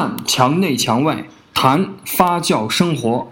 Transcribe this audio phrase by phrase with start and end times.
[0.00, 3.26] 看墙内墙外，谈发酵生活。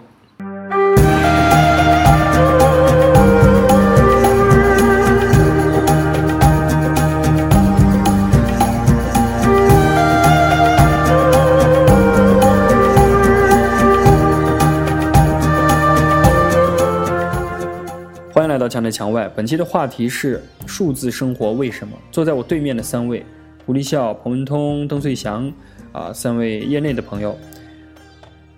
[18.33, 19.31] 欢迎来到墙内墙外。
[19.33, 21.97] 本期的话题是数字生活为什么？
[22.11, 23.25] 坐在我对面的三位，
[23.65, 25.49] 胡立笑、彭文通、邓穗祥，
[25.97, 27.35] 啊，三位业内的朋友。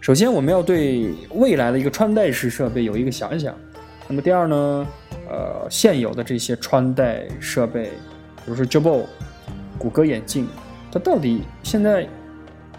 [0.02, 3.56] 首先，我们要对未来的一个穿戴式设备有一个想想。
[4.10, 4.88] 那么第二呢，
[5.30, 7.92] 呃，现有的这些穿戴设备，
[8.44, 9.06] 比如说 Jabo、
[9.78, 10.48] 谷歌眼镜，
[10.92, 12.06] 它到底现在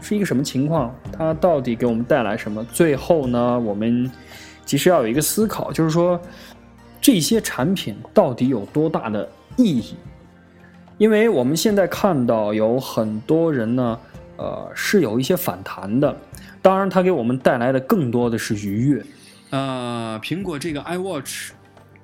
[0.03, 0.95] 是一个什么情况？
[1.11, 2.63] 它到底给我们带来什么？
[2.73, 4.11] 最后呢，我们
[4.67, 6.21] 其实要有一个思考，就是说。
[7.03, 9.95] 这些产品到底有多大的意义？
[10.99, 13.99] 因为我们现在看到有很多人呢，
[14.41, 16.17] 呃，是有一些反弹的。
[16.63, 19.05] 当然，它给我们带来的更多的是愉悦。
[19.51, 21.51] 呃，苹果这个 iWatch，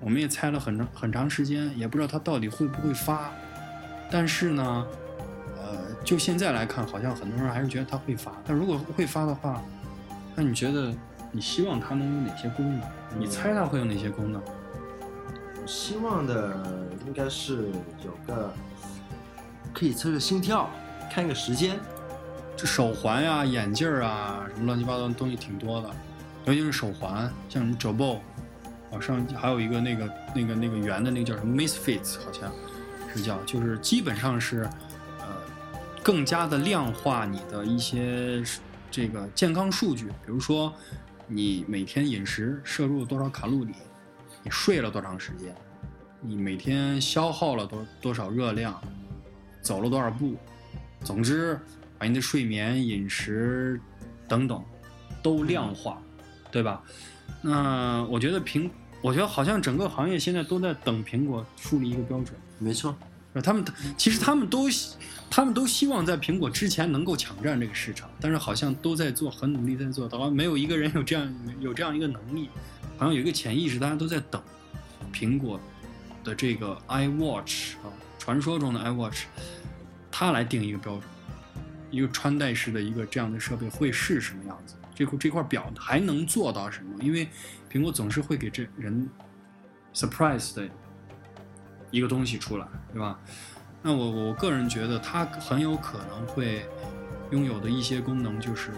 [0.01, 3.33] 我们也猜了很长很长时间，也不知道它到底会不会发。
[4.11, 4.87] 但是呢，
[5.57, 8.33] 呃，就现在来看，好像很多人还是觉得它会发。
[8.45, 9.63] 但如果会发的话，
[10.35, 10.93] 那你觉得
[11.33, 12.83] 你希望它能有哪些功能？
[13.19, 14.43] 你猜它会有哪些功能？
[15.65, 16.55] 希望的
[17.07, 17.71] 应该是
[18.05, 18.53] 有个
[19.73, 20.69] 可以测个心跳、
[21.11, 21.79] 看个时间。
[22.57, 25.91] 这手环呀、眼镜啊，什么乱七八糟的东西挺多的，
[26.47, 28.19] 尤其是手环，像什么 Jabot，
[28.91, 32.51] 往上还有一个那个那个那个圆的那个叫什么 Misfits，好像
[33.15, 34.63] 是叫，就是基本上是
[35.21, 35.27] 呃
[36.03, 38.43] 更加的量化你的一些
[38.91, 40.73] 这个健康数据，比如说
[41.27, 43.73] 你每天饮食摄入多少卡路里。
[44.43, 45.53] 你睡了多长时间？
[46.21, 48.81] 你每天消耗了多多少热量？
[49.61, 50.37] 走了多少步？
[51.03, 51.59] 总之，
[51.99, 53.81] 把你的睡眠、饮食
[54.29, 54.63] 等等
[55.23, 56.01] 都量化，
[56.51, 56.83] 对吧？
[57.43, 62.35] 那我觉得苹，我觉得好像整个行业现在都在等苹果树立一个标准。
[62.59, 62.97] 没错，
[63.43, 63.65] 他们
[63.97, 64.69] 其实他们都
[65.31, 72.49] 他们都希望在苹果之前能够抢占这个市场，但是好像都在做，很努力在做，好像没有一个人有这样有这样一个能力。
[72.99, 74.41] 好像有一个潜意识，大家都在等
[75.13, 75.61] 苹果
[76.25, 79.25] 的这个 iWatch 啊，传说中的 iWatch，
[80.11, 81.03] 它来定一个标准，
[81.91, 84.75] 一个穿戴式的一个这样的设备会是什么样子？
[84.95, 87.03] 这块这块表还能做到什么？
[87.03, 87.29] 因为
[87.71, 89.09] 苹果总是会给这人
[89.95, 90.69] surprise 的
[91.91, 93.19] 一个东西出来，对吧？
[93.83, 96.67] 那我我个人觉得，它很有可能会
[97.31, 98.71] 拥有的一些功能，就是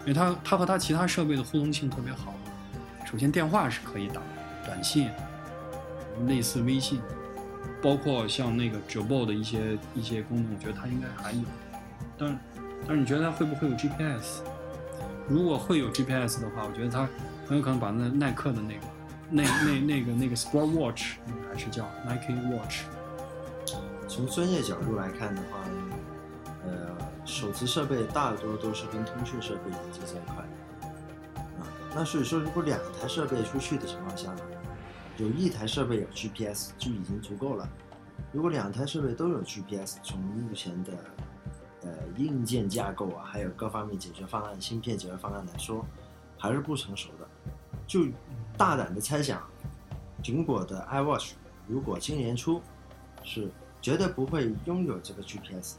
[0.00, 2.34] 因为它它和它其他设备的互动性特别好。
[3.04, 4.20] 首先，电话是可以打，
[4.64, 5.10] 短信，
[6.26, 7.00] 类似微信，
[7.82, 11.42] 包括像那个 Jabot 的一些一些功能，我觉得它应该还有。
[12.18, 12.38] 但，
[12.86, 14.42] 但是你觉得它会不会有 GPS？
[15.28, 17.08] 如果会有 GPS 的话，我觉得它
[17.46, 18.86] 很有可能把那耐克的那个、
[19.30, 21.16] 那那那个那个 Sport Watch，
[21.50, 22.84] 还是叫 Nike Watch。
[24.08, 25.58] 从专业角度来看的话，
[26.64, 26.96] 呃，
[27.26, 30.86] 手持设备大多都是跟通讯设备连接在一块的
[31.60, 31.68] 啊。
[31.94, 34.40] 那所以说，如果两台设备出去的情况下呢，
[35.18, 37.68] 有一台设备有 GPS 就已经足够了。
[38.32, 40.92] 如果两台设备都有 GPS，从目前的
[41.82, 45.84] 呃硬件架构啊，还有各方面解决方案、芯片解决方案来说，
[46.38, 47.28] 还是不成熟的。
[47.86, 48.06] 就
[48.56, 49.42] 大胆的猜想，
[50.22, 51.32] 苹果的 iWatch
[51.66, 52.60] 如果今年出，
[53.22, 53.50] 是
[53.80, 55.76] 绝对不会拥有这个 GPS。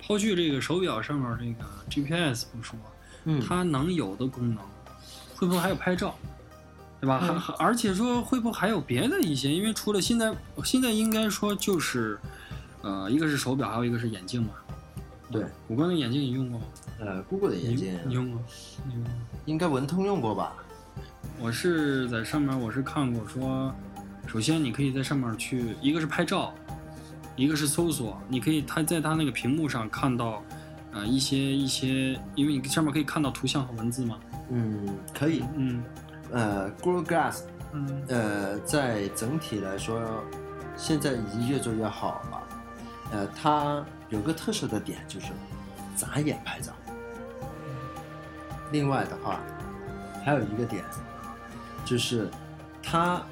[0.00, 2.78] 抛去这个手表上面这个 GPS 不说，
[3.24, 4.64] 嗯，它能有的功能。
[5.36, 6.14] 会不会还有拍照，
[7.00, 7.18] 对吧？
[7.18, 9.52] 还还而且说会不会还有别的一些？
[9.52, 10.32] 因为除了现在，
[10.64, 12.18] 现在应该说就是，
[12.82, 14.50] 呃，一个是手表，还有一个是眼镜嘛。
[15.34, 16.66] 对，谷歌的眼镜你用过吗？
[17.00, 18.40] 呃，Google 的眼镜你用过？
[19.46, 20.54] 应该文通用过吧？
[21.40, 23.74] 我是在上面，我是看过说，
[24.28, 26.54] 首先你可以在上面去，一个是拍照，
[27.34, 30.40] 一个是搜索，你可以它在它那个屏幕上看到，
[30.92, 34.20] 呃，一些一些，因为你上面可以看到图像和文字嘛。
[34.50, 35.42] 嗯，可以。
[35.56, 35.82] 嗯，
[36.30, 37.40] 呃，Google Glass，
[37.72, 40.00] 嗯，呃，在整体来说，
[40.76, 42.42] 现在已经越做越好了。
[43.12, 43.84] 呃，它
[44.14, 45.26] 有个特色的点就是
[45.96, 46.72] 眨眼拍照。
[48.72, 49.40] 另外的话，
[50.24, 50.82] 还有一个点，
[51.84, 52.30] 就是
[52.82, 53.22] 它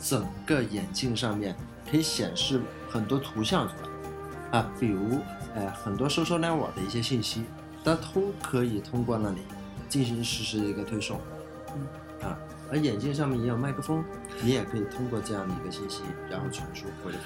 [0.00, 1.54] 整个眼镜上面
[1.90, 5.20] 可以显示很多图像出来啊，比如
[5.54, 7.44] 呃很多 social network 的一些信息，
[7.84, 9.42] 它都可以通过那里。
[9.88, 11.18] 进行实时的一个推送，
[12.22, 12.38] 啊，
[12.70, 14.04] 而眼镜上面也有麦克风，
[14.40, 17.18] 你也可以通过这样的一个信息，然后传输回复。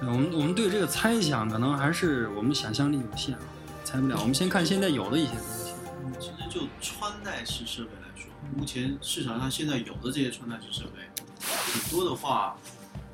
[0.00, 3.40] 我们我们对这个猜想可能还是我们想象力有限啊，
[3.84, 4.16] 猜不了。
[4.20, 5.72] 我们先看现在有的一些东西。
[6.20, 11.00] 其实就穿戴式设备来说，目前市场上现在有的这些穿戴式设备，
[11.40, 12.56] 很多的话，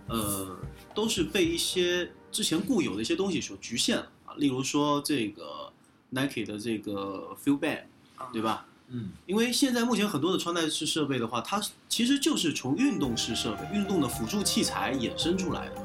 [0.08, 0.56] 呃，
[0.94, 4.34] 都是被一些之前固有的一些东西所局限了啊。
[4.36, 5.72] 例如说这个
[6.10, 7.84] Nike 的这个 Feel Band，
[8.32, 8.66] 对吧？
[8.88, 15.83] 嗯，因为现在目前很多的穿戴式设备的话，它其实就是从运动式设备、运动的辅助器材衍生出来的。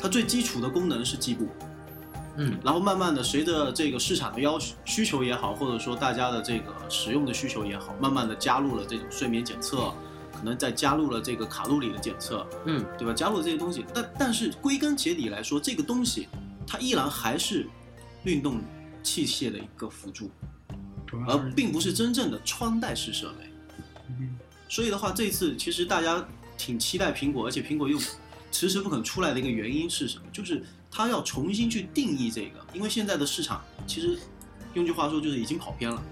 [0.00, 1.48] 它最基础的功能是计步，
[2.36, 9.92] 嗯，然后慢慢的随着这个市场的要求需求也好，或者说大家的这个使用的需求也好，慢慢的加入了这种睡眠检测，
[10.32, 13.12] 可能再加入了这个卡路里的检测，嗯，对吧？
[13.12, 16.28] 加入了这些东西，但但是归根结底来说，这个东西
[16.66, 17.66] 它依然还是
[18.24, 18.60] 运动
[19.02, 20.30] 器械的一个辅助，
[21.28, 23.44] 而并不是真正的穿戴式设备。
[24.08, 24.36] 嗯
[24.68, 26.24] 所以的话，这次其实大家
[26.56, 27.98] 挺期待苹果，而且苹果又
[28.50, 30.24] 迟迟不肯出来的一个原因是什么？
[30.32, 34.18] 就是它要重新去定义这个，因为现在的市场其实
[34.74, 36.02] 用句话说就是已经跑偏了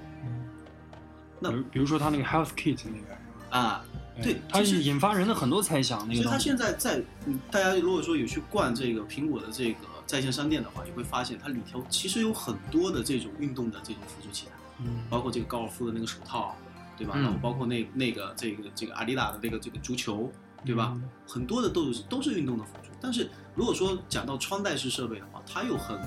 [1.40, 3.84] 那比如说他那个 Health Kit 那个，啊。
[4.20, 6.04] 对哎它是引发人的很多猜想。
[6.08, 14.52] 那其实它现在在，嗯，大家如果说有去逛这个苹果的这个在线商店的话，你会发现它里头其实有很多的这种运动的这种辅助器材。
[14.80, 16.56] 嗯包括这个高尔夫的那个手套，
[16.96, 17.12] 对吧？
[17.14, 20.28] 嗯然后包括那那个这个这个阿迪达的这个这个足球，
[20.64, 20.92] 对吧？
[20.94, 22.88] 嗯很多的都是都是运动的辅助。
[23.00, 25.98] 但是如果说讲到穿戴式设备的话，它又很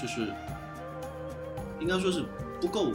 [0.00, 0.32] 就是
[1.80, 2.24] 应该说是
[2.60, 2.92] 不够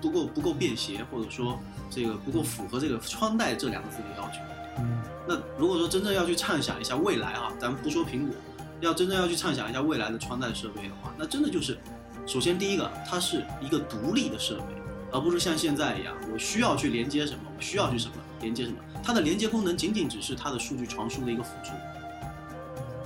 [0.00, 1.58] 不够不够便携，或者说
[1.88, 4.38] 这个不够符合这个穿戴这两个字的要求。
[4.78, 8.34] 嗯那如果说真正要去畅想一下未来啊，咱们不说苹果，
[8.80, 11.78] 要真正要去畅想一下未来的穿戴设备的话，那真的就是，
[12.26, 14.64] 首先第一个，它是一个独立的设备，
[15.12, 21.70] 而不是像现在一样，我需要去连接什么，我需要去什么连接什么，它的连接功能仅仅只是它的数据传输的一个辅助。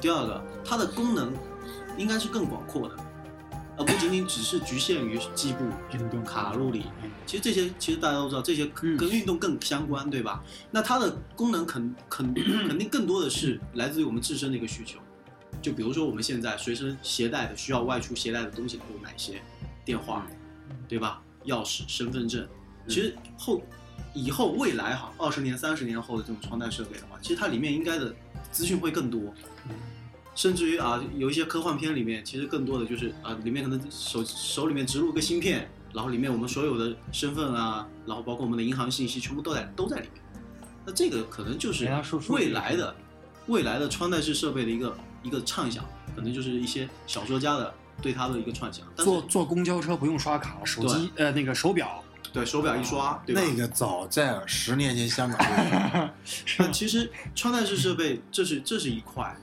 [0.01, 1.33] 第二个，它的功能
[1.97, 2.97] 应该是更广阔的，
[3.77, 6.85] 而不仅仅只是局限于计步、运动卡路里。
[7.27, 10.43] 其实这些其实大家都知道，这些嗯跟运动更相关，对吧？
[10.71, 12.35] 那它的功能肯肯
[12.69, 14.99] 肯定更多的是来自于我们自身的一个需求。
[15.63, 19.41] 就比如说我们现在随身携带的需要外出携带的东西有哪些？
[19.85, 20.27] 电话，
[20.87, 21.23] 对吧？
[21.47, 22.47] 钥匙、身份证。
[22.87, 23.63] 其实后
[24.13, 28.15] 以后未来哈，二十年、三十年后的这种穿戴设备的话，其实它里面应该的
[28.51, 29.21] 资讯会更多。
[30.35, 40.23] 甚至于啊，有一些科幻片里面，其实更多的就是啊，里面可能手手里面植入个芯片，然后里面我们所有的身份啊，然后包括我们的银行信息，全部都在都在里面。
[40.85, 41.89] 那这个可能就是
[42.29, 42.95] 未来的
[43.47, 45.85] 未来的穿戴式设备的一个一个畅想，
[46.17, 48.85] 可能就是一些小说家的对它的一个畅想。
[48.97, 52.03] 但坐坐公交车不用刷卡，手机呃那个手表，
[52.35, 53.41] 对手表一刷，对吧？
[53.41, 56.09] 那个早在十年前香港就有。
[56.59, 59.37] 那其实穿戴式设备这是这是一块，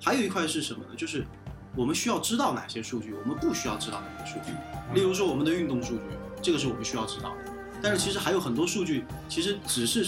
[0.00, 0.90] 还有一块是什么呢？
[0.96, 1.26] 就是
[1.74, 4.52] 我们需要知道哪些数据，我们不需要知道哪些数据。
[4.94, 6.02] 例如说我们的运动数据，
[6.40, 7.52] 这个是我们需要知道的。
[7.82, 10.06] 但是其实还有很多数据，其实只是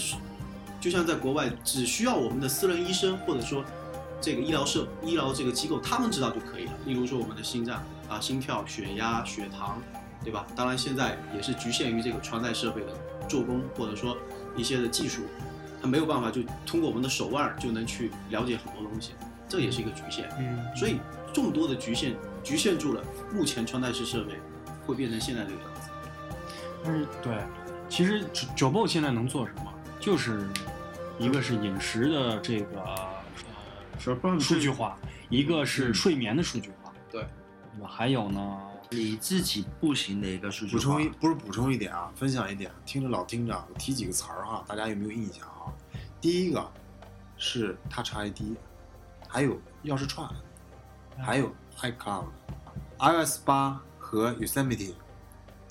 [0.79, 3.65] 就像在国外，只需要我们的私人医生或者说
[4.21, 6.71] 这个医疗社医疗这个机构他们知道就可以了。
[6.85, 9.81] 例如说我们的心脏啊、心跳、血压、血糖，
[10.29, 10.45] 对吧？
[10.55, 12.87] 当然现在也是局限于这个穿戴设备的
[13.27, 14.15] 做工或者说
[14.55, 15.23] 一些的技术，
[15.81, 19.13] 它没有办法就通过我们的手腕就能去了解很多东西，
[19.47, 20.29] 这也是一个局限。
[20.37, 20.99] 嗯，所以
[21.33, 23.03] 众多的局限局限住了
[23.33, 24.33] 目前穿戴式设备
[24.85, 25.89] 会变成现在这个样子。
[26.83, 27.43] 但是对，
[27.89, 29.73] 其实九九 b 现在能做什么？
[29.99, 30.47] 就是
[31.17, 32.81] 一个是饮食的这个
[34.05, 34.95] 呃数据化，
[35.29, 37.21] 一个是睡眠的数据化，对
[37.75, 37.89] 对吧？
[37.89, 45.69] 还有呢，你自己步行的一个数据补充一不是补充一点啊，分享一点，听着老听着，我提几个词儿哈，大家有没有印象啊？
[46.19, 46.67] 第一个
[47.37, 48.57] 是 Touch ID，
[49.27, 50.27] 还有钥匙串，
[51.19, 52.25] 还有 iCloud、
[52.97, 54.93] iOS 八和 Yosemite，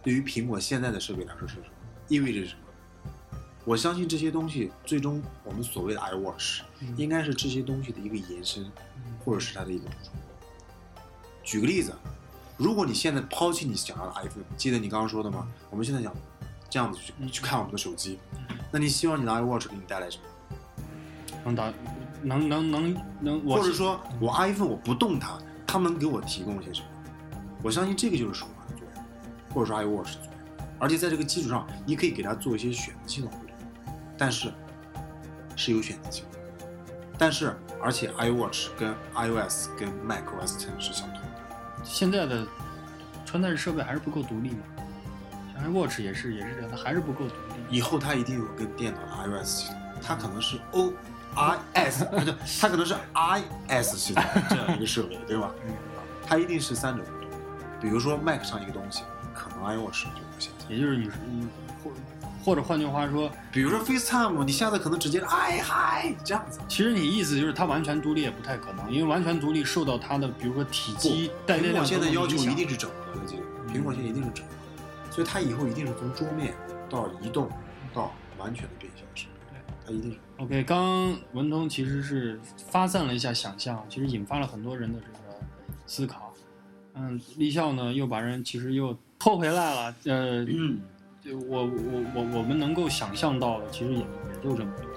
[0.00, 1.66] 对于苹果现在的设备来说是什么？
[2.06, 3.40] 意味着什么？
[3.64, 6.60] 我相信这些东西最终我们所谓的 iWatch
[6.96, 8.70] 应该是这些东西的一个延伸，
[9.24, 10.14] 或者是它的一个补充。
[11.42, 11.92] 举个例子，
[12.58, 15.46] 如果你现在抛弃你想要的 iPhone，记得你刚刚说的吗？
[15.70, 16.12] 我们现在想
[16.68, 18.18] 这样子去去看我们的手机，
[18.70, 20.24] 那你希望你的 iWatch 给你带来什么？
[21.44, 21.72] 能打，
[22.22, 26.88] 能能能能，我或者说我 iPhone 我不动它，它能给我提供些什么？
[27.62, 29.04] 我相信这个就是手环的作用，
[29.54, 30.32] 或者说 iWatch 的作用。
[30.80, 33.54] 而且在这个基础上，你可以给它做一些选择性的互动，
[34.18, 34.52] 但是
[35.54, 36.38] 是有选择性的。
[37.16, 41.27] 但是，而且 iWatch 跟 iOS 跟 macOS 10是相同的。
[41.84, 42.46] 现在的
[43.24, 44.58] 穿戴式设备还是不够独立嘛，
[45.54, 47.76] 像 iWatch 也是也是这样，它还是不够独立。
[47.76, 50.92] 以后它一定有跟电脑的 iOS 系统，它可能是 O
[51.34, 55.50] I S， 不对，它可能是 I S 系统这样一个设备，对吧？
[56.26, 57.30] 它一定是三者不同。
[57.80, 59.02] 比如说 Mac 上一个东西，
[59.34, 60.66] 可能 iWatch 就不显示。
[60.68, 61.48] 也就是你你
[62.48, 66.58] 或或者换句话说，比如说 FaceTime，你下次可能直接哎嗨这样子。
[66.66, 74.52] 其实你意思就是它完全独立也不太可能，因为完全独立受到它的比如说体积、带电量苹果现在要求一定是整合的，这个苹果现在一定是整合，
[75.10, 76.54] 所以它以后一定是从桌面
[76.88, 77.50] 到移动
[77.92, 79.26] 到完全的变相式，
[79.84, 80.18] 它一定是。
[80.38, 82.40] OK，刚刚文通其实是
[82.70, 85.38] 发散了一下想象，其实引发了很多人的这个
[85.86, 86.32] 思考。
[86.94, 89.94] 嗯，立校呢又把人其实又拖回来了。
[90.04, 90.97] 呃，嗯，就
[91.34, 94.04] 我我我我们能够想象到的，其实也也
[94.42, 94.87] 就这么多。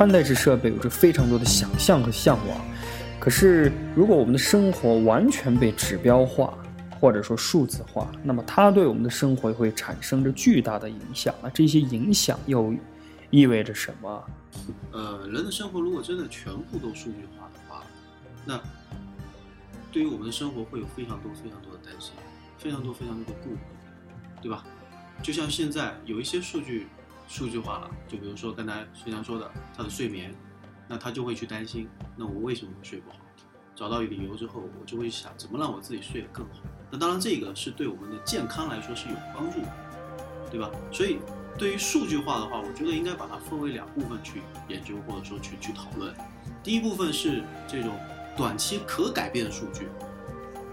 [0.00, 2.58] 穿戴式设备有着非常多的想象和向往，
[3.18, 6.56] 可是如果我们的生活完全被指标化，
[6.98, 11.34] 或者说数字化，那么它对我们的生活会产生着巨大的影响。
[11.42, 12.74] 那这些影响又
[13.28, 14.24] 意味着什么？
[14.90, 17.84] 呃，人的生活如果真的全部都数据化的话，
[18.46, 18.58] 那
[19.92, 22.14] 对于我们的生活会有非常多非常多的担心，
[22.56, 23.58] 非常多非常多的顾虑，
[24.40, 24.64] 对吧？
[25.22, 26.86] 就像现在有一些数据
[27.30, 30.34] 数据化了，就比如说刚才隋强说的，他的睡眠，
[30.88, 33.18] 那他就会去担心，那我为什么会睡不好？
[33.76, 36.54] 找到理由之后，我就会想怎么让我自己睡得更好。
[36.90, 39.72] 那当然，这个是对我们的健康来说是有帮助的，
[40.50, 40.68] 对吧？
[40.90, 41.20] 所以
[41.56, 46.12] 对于数据化的话，我觉得应该把它分为两部分去研究，或者说去去讨论。
[46.64, 47.96] 第一部分是这种
[48.36, 49.86] 短期可改变的数据，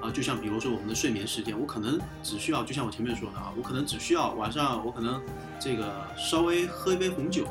[0.08, 5.22] 啊，就像比如说我们的睡眠时间，我可能只需要，就像我前面说的啊，我可能只需要晚上我可能
[5.60, 7.46] 这个稍微喝一杯红酒，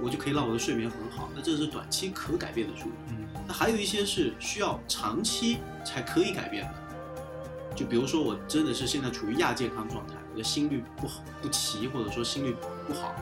[0.00, 1.28] 我就可以让我的睡眠很好。
[1.34, 2.90] 那这是短期可改变的数据。
[3.10, 12.54] 嗯那还有一些是需要长期才可以改变的，就比如说我真的是现在处于亚健康状态，我的心率不好不齐，或者说心率
[12.86, 13.12] 不好，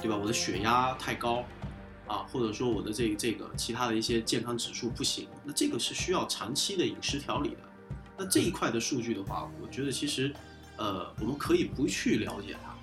[0.00, 0.16] 对吧？
[0.16, 1.44] 我的血压太高，
[2.08, 7.67] 啊，或者说我的这这个其他的一些健康指数不行，那这个是需要长期的饮食调理的。
[8.18, 10.34] 那这一块的数据的话，我觉得其实，
[10.76, 12.74] 呃，我们可以不去了解它，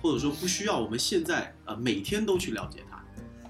[0.00, 2.98] 或者说不需要我们现在呃每天都去了解它。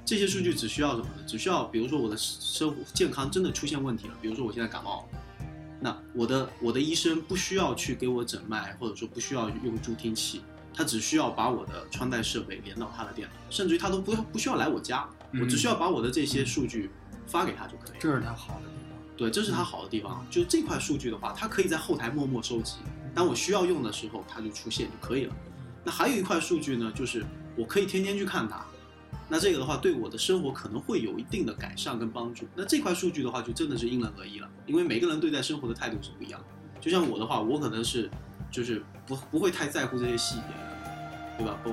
[0.04, 1.22] 这些数据只需要什么呢？
[1.26, 5.08] 只需要比如说我的生活健康真的出现问题了，比如说我现在感冒，
[5.80, 10.42] 那我的我的医生不需要去给我诊脉，或者说不需要用助听器，
[10.74, 15.08] 他只需要把我的穿戴设备连到他的电脑，甚至于他都不不需要来我家，
[15.40, 16.90] 我只需要把我的这些数据
[17.28, 17.96] 发给他就可以了。
[18.00, 18.81] 这是他好的。
[19.16, 20.24] 对，这是它好的地方。
[20.30, 22.76] 就这块数据的话，它可以在后台默默收集，
[23.14, 25.34] 当我需要用的时候，它就出现就可以了。
[25.84, 27.24] 那还有一块数据呢，就是
[27.56, 28.64] 我可以天天去看它。
[29.28, 32.46] 那这个的话，对我的生活可能会有一定的改善跟帮助。
[32.54, 36.46] 那这块数据的话，就真的是因人而异了，因为每个人对待生活的态度是不一样的。
[36.80, 38.10] 就像我的话，我可能是
[38.50, 41.58] 就是不不会太在乎这些细节的，对吧？
[41.62, 41.70] 不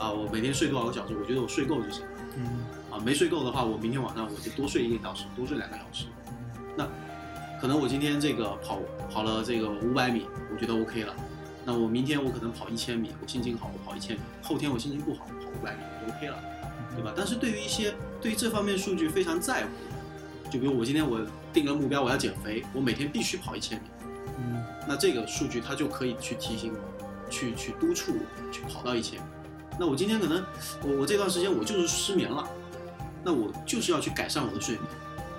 [0.00, 2.04] 啊，我每天睡多少个小时，我觉得我睡够就行。
[2.36, 2.46] 嗯
[2.92, 6.06] 啊，没睡够的话，我明天晚上我就多睡一个小时，多睡两个小时。
[6.80, 6.88] 那
[7.60, 8.78] 可能我今天这个跑
[9.12, 11.14] 跑了这个五百米，我觉得 OK 了。
[11.62, 16.42] 那我明天我可能跑一千米，我心情好，我跑一千米；后天我心情不好，我跑五百米就 OK 了，
[16.96, 17.12] 对吧？
[17.14, 19.68] 但是对于一些对于这方面数据非常在乎
[20.44, 21.20] 的，就比如我今天我
[21.52, 23.84] 定了目标，我要减肥，我每天必须跑一千米，
[24.38, 29.26] 嗯那这个数据它就可以去提醒我，去去督促我去跑到一千米。
[29.78, 30.42] 那我今天可能
[30.82, 32.48] 我我这段时间我就是失眠了，
[33.22, 34.86] 那我就是要去改善我的睡眠，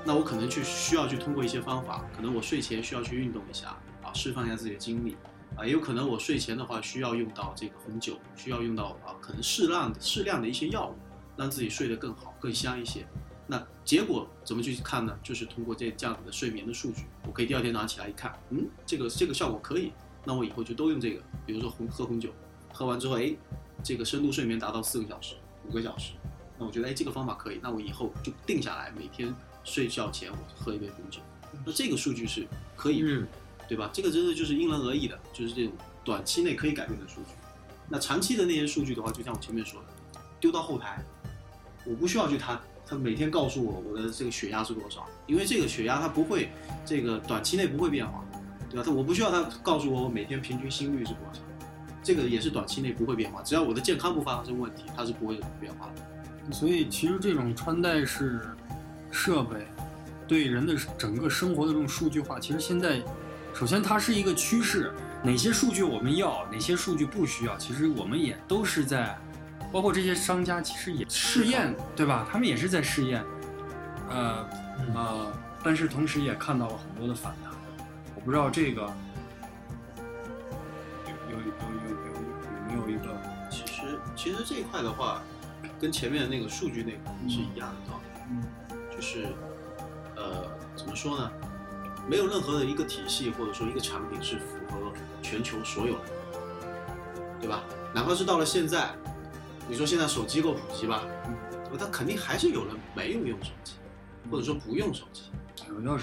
[0.03, 5.15] 那我可能去需要去通过一些方法，可能我睡前需要去运动一下啊，释放一下自己的精力
[5.55, 10.96] 啊，也有可能我睡前的话需要用到这个红酒，需要用到啊可能适量适量的一些药物，
[11.38, 13.05] 让自己睡得更好更香一些。
[13.48, 15.17] 那结果怎么去看呢？
[15.22, 19.91] 就是通过这这样子的睡眠的数据，我可以第二天早上起来一看，嗯，这个这个效果可以，
[20.24, 22.29] 那我以后就都用这个，比如说红喝红酒，
[22.74, 23.36] 喝完之后，哎，
[23.84, 25.36] 这个深度睡眠达到四个小时、
[25.67, 26.13] 五个小时，
[26.58, 31.20] 那我觉得哎这个方法可以，那我以后就定下来，每天睡觉前我喝一杯红酒，
[31.65, 33.03] 那这个数据是可以
[33.68, 33.89] 对吧？
[33.94, 37.27] 这个真的就是因人而异的，就是这种短期内可以改变的数据。
[37.88, 39.88] 那长期的那些数据的话，就像我前面说的，
[40.39, 41.03] 丢到后台，
[41.86, 46.50] 我不需要去他他每天告诉我我的这个血压是多少，因为这个血压它不会
[46.86, 48.25] 这个短期内不会变化，
[48.70, 48.84] 对吧？
[48.86, 51.39] 它我不需要他告诉我我每天平均心率是多少，
[52.03, 56.53] 这个也是短期内不会变化，只要我的健康不发生问题，它是不会有变化的。
[56.53, 58.41] 所以其实这种穿戴式
[59.12, 59.68] 设备
[60.27, 63.01] 对人的整个生活的这种数据化，其实现在
[63.53, 69.18] 首先它是一个趋势，哪些数据我们要，哪些数据不需要，其实我们也都是在
[69.72, 72.25] 包括这些商家其实也试验，对吧？
[72.32, 73.24] 他们也是在试验，
[74.10, 74.48] 呃
[74.96, 75.32] 呃，
[75.63, 77.51] 但是同时也看到了很多的反弹。
[78.15, 78.82] 我不知道这个
[81.30, 85.22] 有有有有有有没有一个其实其实这一块的话，
[85.80, 88.22] 跟前面那个数据那块是一样的道理。
[88.30, 88.61] 嗯就
[89.01, 89.25] 是
[90.15, 91.31] 呃怎么说呢？
[92.08, 94.91] 没有任何的一个体系或者说一个产品是符合
[95.22, 97.63] 全球所有人的，对吧？
[97.93, 98.89] 哪怕是到了现在，
[99.67, 101.03] 你说现在手机够普及吧，
[101.65, 103.74] 对吧但肯定还是有人没有用手机，
[104.31, 105.24] 或者说不用手机。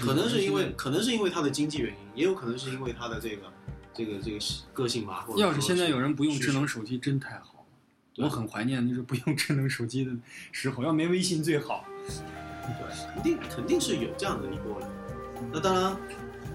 [0.01, 3.43] 可能是因为可能是因为他的经济原因，也有可能是因为他的这个
[3.93, 4.39] 这个这个
[4.73, 5.25] 个性吧。
[5.27, 8.23] 或者说要是现在有人不用智能手机，真太好了。
[8.23, 10.11] 我很怀念就是不用智能手机的
[10.51, 11.85] 时候，要没微信最好。
[12.77, 14.89] 对，肯定肯定是有这样的一波人。
[15.51, 15.97] 那当然，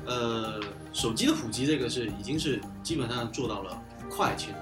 [0.06, 0.60] 呃，
[0.92, 4.54] 手机的普及这个是已经是基本上做到了快全，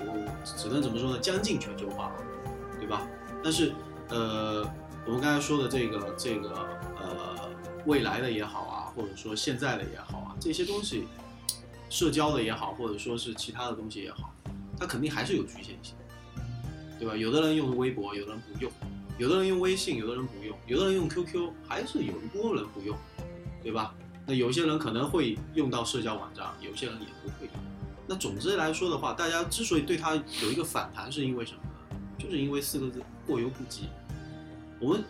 [0.00, 1.18] 我只能怎么说呢？
[1.18, 2.10] 将近全球化，
[2.78, 3.06] 对吧？
[3.44, 3.72] 但是，
[4.08, 4.64] 呃，
[5.06, 6.48] 我们刚才说的这个这个
[6.98, 7.50] 呃
[7.84, 11.06] 未来的也好啊，或者说现在的也好啊，这些东西，
[11.90, 14.32] 社交的也好，或者说是其他的东西也好，
[14.80, 15.94] 它肯定还是有局限性，
[16.98, 17.14] 对吧？
[17.14, 18.72] 有的人用微博，有的人不用。
[19.18, 22.96] 有的人用微信，有的人不用，有的人用 QQ，还是有一波人不用，
[23.62, 23.94] 对吧？
[24.26, 27.54] 那有些人可能会用到社交网站，有些人也不会用。
[28.06, 31.98] 那总之来说的话，大家之所以对它有一个反弹，是因为什么呢？
[32.18, 33.88] 就是因为四个字：过犹不及。
[34.78, 35.02] 我们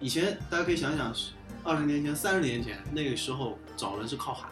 [0.00, 1.14] 以前大家可以想想，
[1.64, 4.50] 二十年前、三十年前那个时候找人是靠喊，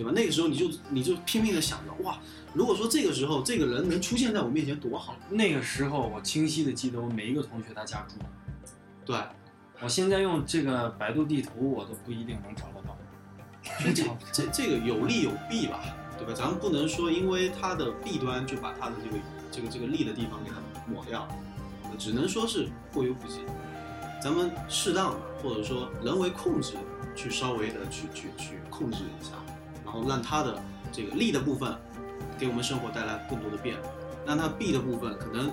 [0.00, 0.12] 对吧？
[0.14, 2.18] 那个时候你就你就拼命的想着，哇，
[2.54, 8.26] 如果说这个时候这个人能出现在我面前多好，那个时候我清晰的记得我每一个同学他家住哪。
[9.04, 9.16] 对。
[9.82, 12.94] 我现在用这个百度地图，我都不一定能找得到。
[13.94, 15.80] 这这这个有利有弊吧，
[16.18, 16.34] 对吧？
[16.34, 21.26] 咱们不能说因为它的弊端就把它的这个这个这个利的地方给它抹掉，
[21.98, 23.40] 只能说是过犹不及。
[24.22, 26.74] 咱们适当的或者说人为控制，
[27.16, 29.30] 去稍微的去去去控制一下，
[29.92, 30.56] 然后让它的
[30.92, 31.74] 这个利的部分
[32.38, 33.80] 给我们生活带来更多的便利，
[34.24, 35.50] 让它弊的部分可能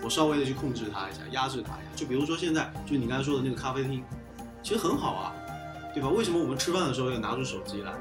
[0.00, 1.90] 我稍微的去控制它一下，压制它一下。
[1.96, 4.04] 就比如说现在，就你刚才说的那个咖啡厅，
[4.62, 5.34] 其实很好啊，
[5.92, 6.08] 对吧？
[6.08, 7.92] 为什么我们吃饭的时候要拿出手机来？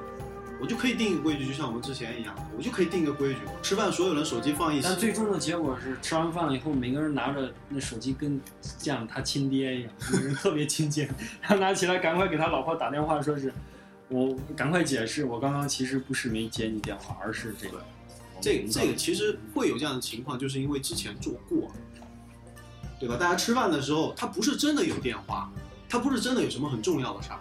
[0.62, 4.88] 我就可以定一个规矩，就像我们之前一样，我就可以定个规矩，吃饭所有人手机放一起。
[4.88, 9.92] 但最终的结果是，吃完饭了以后，每个人拿着那手机跟像他亲爹一样，
[10.36, 11.10] 特别亲切，
[11.42, 13.54] 他拿起来赶快给他老婆打电话，说是
[14.10, 17.84] 我赶快解释，我刚刚其实不是没接你电话，而是这个。
[18.42, 21.70] 这这个其实会有这样的情况，就是因为之前做过，
[23.00, 23.18] 对吧？
[23.18, 25.52] 大家吃饭的时候，他不是真的有电话，
[25.90, 27.40] 他不是真的有什么很重要的事儿，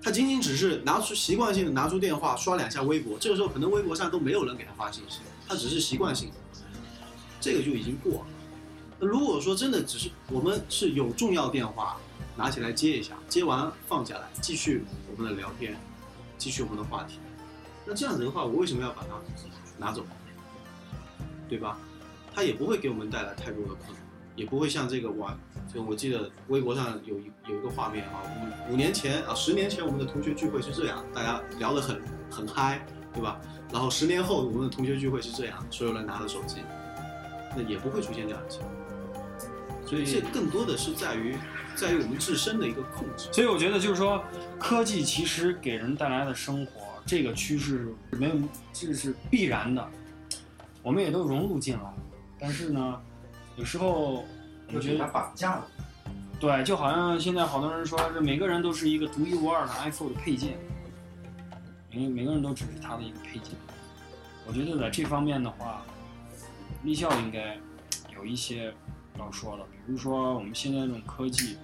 [0.00, 6.34] 他仅仅只是拿出习惯性的拿出电话刷两下微博，这个时候可能微博上都没有人给他发信息，他只是习惯性的，
[7.40, 8.26] 这个就已经过了。
[9.00, 11.96] 那如果说真的只是我们是有重要电话，
[12.36, 15.76] 拿起来接一下，接完放下来，继续我们的聊天，
[16.40, 17.18] 继续我们的话题，
[17.84, 19.08] 那这样子的话，我为什么要把它
[19.78, 20.02] 拿走？
[21.50, 21.76] 对吧？
[22.34, 23.98] 它也不会给我们带来太多的困扰，
[24.36, 25.36] 也不会像这个玩，
[25.72, 28.22] 就我记得微博上有一有一个画面啊，
[28.68, 32.00] 五五年前啊，十年前我们的同学聚会是这样，大家聊得很
[32.30, 33.38] 很嗨，对吧？
[33.70, 36.62] 然后十年后我们的同学聚会是这样，所有人拿着手机，
[37.54, 38.70] 那也不会出现这样的情况。
[39.90, 41.34] 所以这更多的是在于
[41.74, 43.28] 在于我们自身的一个控制。
[43.32, 44.22] 所以我觉得就是说，
[44.56, 46.72] 科技其实给人带来的生活
[47.04, 48.36] 这个趋势没有，
[48.72, 49.84] 这是必然的，
[50.80, 51.92] 我们也都融入进来。
[52.38, 53.00] 但是呢，
[53.56, 54.24] 有时候
[54.72, 55.66] 我觉得绑架了。
[56.38, 60.56] 对，就好像现在好多人说，这每个人都是一个独一无二的 iPhone 的配件，
[61.92, 63.50] 每每个人都只是它的一个配件。
[64.46, 65.82] 我觉得在这方面的话，
[66.84, 67.58] 立校应该
[68.14, 68.72] 有一些
[69.18, 71.58] 要说的，比如说我们现在这种科技，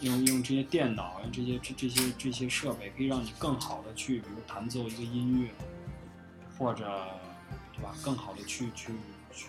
[0.00, 5.50] 用用这些电脑，用这些这这些这些设备，可以让你更好的去，比如弹奏一个音乐，
[6.58, 6.84] 或者
[7.72, 8.92] 对吧，更好的去去
[9.32, 9.48] 去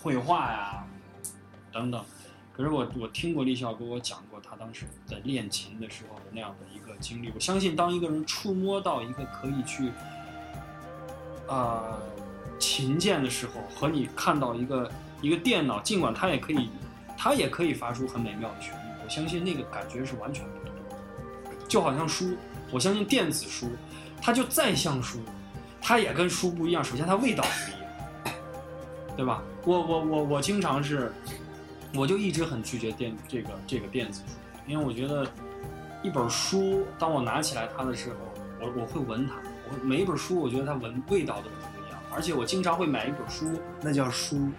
[0.00, 0.86] 绘画呀
[1.72, 2.04] 等等。
[2.52, 7.32] 可是我我听过立校跟我讲过，他当时在练琴的时候的那样的一个经历。
[7.34, 9.90] 我相信，当一个人触摸到一个可以去，
[11.48, 11.98] 呃，
[12.58, 16.70] 琴键的时候，和你看到一个一个电脑，尽管它也可以，
[17.16, 21.66] 它也可以发出很美妙的旋律，我相信那个感觉是完全不同的。
[21.68, 22.36] 就好像书，
[22.70, 23.70] 我相信电子书，
[24.20, 25.20] 它就再像书，
[25.80, 26.82] 它也跟书不一样。
[26.82, 28.34] 首先，它味道不一样，
[29.16, 29.42] 对吧？
[29.64, 31.12] 我我我我经常是。
[31.92, 35.26] 我就一直很拒绝电这个这个电子书，因为我觉得
[36.04, 38.16] 一本书，当我拿起来它的时候，
[38.60, 39.34] 我我会闻它，
[39.68, 44.50] 我每一本书我觉得它闻味道都不一样，而且我经常会买一本书，那叫书，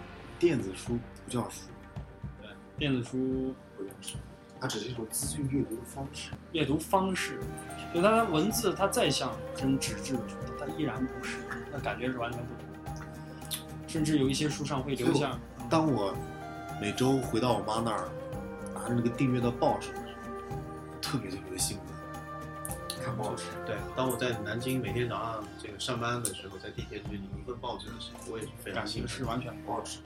[0.42, 1.68] 电子书不叫书，
[2.40, 4.18] 对，电子书不叫书，
[4.60, 6.32] 它只是一种资讯阅读的方式。
[6.50, 7.38] 阅读方式，
[7.94, 11.36] 就它文字它再像跟纸质的书，它依然不是，
[11.70, 13.00] 那感觉是完全不同的。
[13.86, 15.38] 甚至有一些书上会留下，
[15.70, 16.12] 当我
[16.80, 18.08] 每周回到我妈那儿，
[18.74, 20.16] 拿着那个订阅的报纸的时
[20.50, 21.86] 候，特别特别的兴奋。
[23.00, 29.08] 看报纸，对，当我在南京每天早上这个上班的时候，在地铁里领一份报纸的时候，我也是非常感兴奋。
[29.08, 29.98] 觉是完全报纸，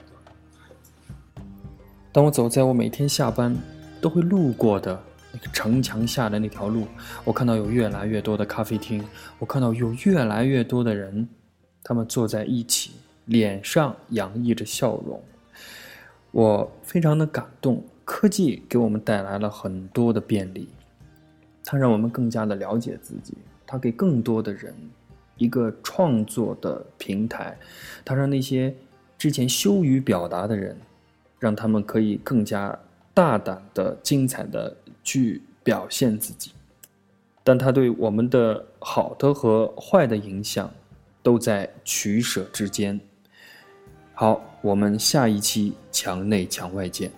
[2.17, 3.55] 当我走在我每天下班
[4.01, 4.99] 都会路过的
[5.31, 6.87] 那个城墙下的那条路，
[7.23, 9.05] 我看到有越来越多的咖啡厅，
[9.37, 11.29] 我看到有越来越多的人，
[11.83, 12.93] 他们坐在一起，
[13.25, 15.21] 脸上洋溢着笑容。
[16.31, 20.69] 我非常的感动，科技给我们带来了很多的便利，
[21.63, 24.73] 它让我们更加的了解自己，它给更多的人
[25.37, 27.55] 一个创作的平台，
[28.03, 28.73] 它让那些
[29.19, 30.75] 之前羞于表达的人。
[31.39, 32.77] 让他们可以更加
[33.13, 36.51] 大胆的、精彩的去表现自己，
[37.43, 40.71] 但它对我们的好的和坏的影响，
[41.21, 42.99] 都在取舍之间。
[44.13, 47.11] 好，我们下一期墙内墙外见。